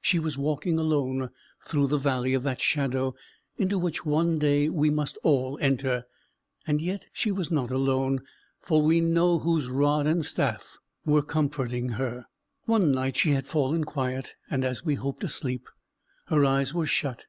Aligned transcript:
She 0.00 0.18
was 0.18 0.38
walking 0.38 0.78
alone, 0.78 1.28
through 1.60 1.88
the 1.88 1.98
valley 1.98 2.32
of 2.32 2.42
that 2.44 2.58
shadow, 2.58 3.14
into 3.58 3.78
which 3.78 4.06
one 4.06 4.38
day 4.38 4.70
we 4.70 4.88
must 4.88 5.18
all 5.22 5.58
enter 5.60 6.06
and 6.66 6.80
yet 6.80 7.04
she 7.12 7.30
was 7.30 7.50
not 7.50 7.70
alone, 7.70 8.20
for 8.62 8.80
we 8.80 9.02
know 9.02 9.40
whose 9.40 9.66
rod 9.68 10.06
and 10.06 10.24
staff 10.24 10.78
were 11.04 11.20
comforting 11.20 11.90
her. 11.90 12.24
One 12.64 12.90
night 12.92 13.16
she 13.18 13.32
had 13.32 13.46
fallen 13.46 13.84
quiet, 13.84 14.36
and 14.48 14.64
as 14.64 14.86
we 14.86 14.94
hoped, 14.94 15.22
asleep; 15.22 15.68
her 16.28 16.46
eyes 16.46 16.72
were 16.72 16.86
shut. 16.86 17.26